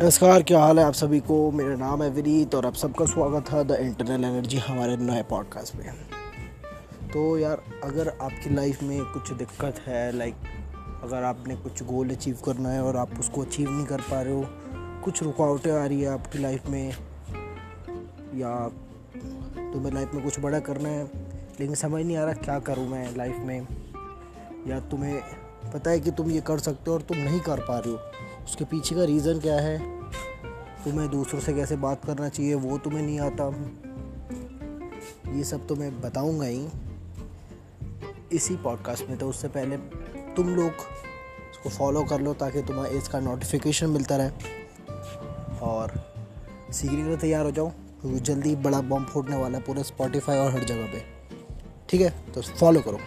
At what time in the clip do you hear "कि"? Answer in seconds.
26.00-26.10